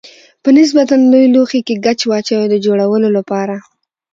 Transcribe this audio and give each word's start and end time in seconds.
په 0.43 0.49
نسبتا 0.57 0.95
لوی 1.11 1.25
لوښي 1.33 1.59
کې 1.67 1.81
ګچ 1.85 1.99
واچوئ 2.09 2.45
د 2.49 2.55
جوړولو 2.65 3.09
لپاره. 3.17 3.55